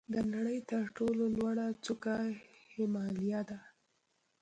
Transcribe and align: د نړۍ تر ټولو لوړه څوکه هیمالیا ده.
د 0.13 0.15
نړۍ 0.33 0.59
تر 0.71 0.83
ټولو 0.97 1.23
لوړه 1.35 1.67
څوکه 1.83 2.15
هیمالیا 2.75 3.41
ده. 3.49 3.59